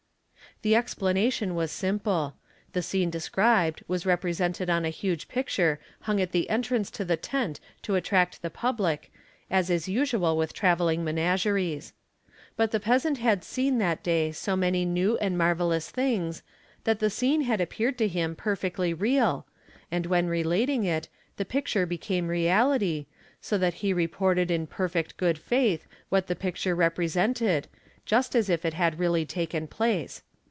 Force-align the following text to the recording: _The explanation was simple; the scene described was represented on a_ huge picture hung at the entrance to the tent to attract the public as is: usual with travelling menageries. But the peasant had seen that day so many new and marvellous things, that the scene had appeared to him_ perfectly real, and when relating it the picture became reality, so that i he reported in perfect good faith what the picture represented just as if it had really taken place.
_The 0.63 0.75
explanation 0.75 1.55
was 1.55 1.71
simple; 1.71 2.35
the 2.73 2.83
scene 2.83 3.09
described 3.09 3.83
was 3.87 4.05
represented 4.05 4.69
on 4.69 4.85
a_ 4.85 4.89
huge 4.91 5.27
picture 5.27 5.79
hung 6.01 6.21
at 6.21 6.33
the 6.33 6.47
entrance 6.51 6.91
to 6.91 7.03
the 7.05 7.17
tent 7.17 7.59
to 7.81 7.95
attract 7.95 8.43
the 8.43 8.51
public 8.51 9.11
as 9.49 9.71
is: 9.71 9.89
usual 9.89 10.37
with 10.37 10.53
travelling 10.53 11.03
menageries. 11.03 11.93
But 12.55 12.69
the 12.69 12.79
peasant 12.79 13.17
had 13.17 13.43
seen 13.43 13.79
that 13.79 14.03
day 14.03 14.31
so 14.31 14.55
many 14.55 14.85
new 14.85 15.17
and 15.17 15.35
marvellous 15.35 15.89
things, 15.89 16.43
that 16.83 16.99
the 16.99 17.09
scene 17.09 17.41
had 17.41 17.59
appeared 17.59 17.97
to 17.97 18.07
him_ 18.07 18.35
perfectly 18.37 18.93
real, 18.93 19.47
and 19.91 20.05
when 20.05 20.27
relating 20.27 20.83
it 20.83 21.07
the 21.37 21.45
picture 21.45 21.87
became 21.87 22.27
reality, 22.27 23.07
so 23.41 23.57
that 23.57 23.73
i 23.73 23.77
he 23.77 23.93
reported 23.93 24.51
in 24.51 24.67
perfect 24.67 25.17
good 25.17 25.39
faith 25.39 25.87
what 26.09 26.27
the 26.27 26.35
picture 26.35 26.75
represented 26.75 27.67
just 28.05 28.35
as 28.35 28.47
if 28.47 28.63
it 28.63 28.75
had 28.75 28.99
really 28.99 29.25
taken 29.25 29.65
place. 29.65 30.21